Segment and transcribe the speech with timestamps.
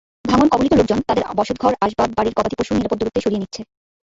[0.25, 3.61] ভাঙনকবলিত লোকজন তাদের বসতঘর, আসবাব, বাড়ির গবাদিপশু নিরাপদ দূরত্বে সরিয়ে নিচ্ছে।